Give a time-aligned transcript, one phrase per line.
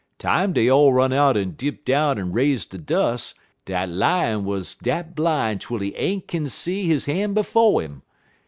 [0.17, 4.63] time dey all run out en dip down en raise de dus', de Lion wuz
[4.81, 8.01] dat blin' twel he ain't kin see he han' befo' 'im.